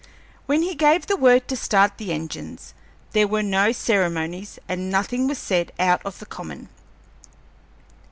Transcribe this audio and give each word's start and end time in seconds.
When 0.47 0.63
he 0.63 0.73
gave 0.73 1.05
the 1.05 1.15
word 1.15 1.47
to 1.47 1.55
start 1.55 1.99
the 1.99 2.11
engines, 2.11 2.73
there 3.11 3.27
were 3.27 3.43
no 3.43 3.71
ceremonies, 3.71 4.57
and 4.67 4.89
nothing 4.89 5.27
was 5.27 5.37
said 5.37 5.71
out 5.77 6.01
of 6.03 6.17
the 6.17 6.25
common. 6.25 6.69